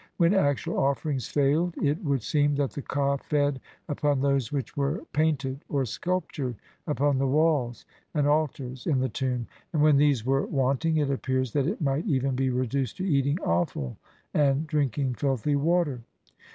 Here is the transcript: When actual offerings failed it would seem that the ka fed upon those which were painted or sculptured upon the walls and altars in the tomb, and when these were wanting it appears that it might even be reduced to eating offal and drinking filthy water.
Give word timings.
When 0.17 0.33
actual 0.33 0.79
offerings 0.79 1.27
failed 1.27 1.75
it 1.77 2.03
would 2.03 2.23
seem 2.23 2.55
that 2.55 2.71
the 2.71 2.81
ka 2.81 3.17
fed 3.17 3.61
upon 3.87 4.19
those 4.19 4.51
which 4.51 4.75
were 4.75 5.03
painted 5.13 5.63
or 5.69 5.85
sculptured 5.85 6.55
upon 6.87 7.19
the 7.19 7.27
walls 7.27 7.85
and 8.15 8.25
altars 8.25 8.87
in 8.87 8.97
the 8.99 9.09
tomb, 9.09 9.45
and 9.71 9.83
when 9.83 9.97
these 9.97 10.25
were 10.25 10.47
wanting 10.47 10.97
it 10.97 11.11
appears 11.11 11.53
that 11.53 11.67
it 11.67 11.81
might 11.81 12.07
even 12.07 12.35
be 12.35 12.49
reduced 12.49 12.97
to 12.97 13.07
eating 13.07 13.39
offal 13.41 13.95
and 14.33 14.65
drinking 14.65 15.13
filthy 15.13 15.55
water. 15.55 16.01